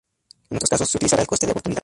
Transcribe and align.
En 0.49 0.55
otros 0.57 0.69
casos, 0.71 0.89
se 0.89 0.97
utilizará 0.97 1.21
el 1.21 1.27
coste 1.27 1.45
de 1.45 1.51
oportunidad. 1.51 1.79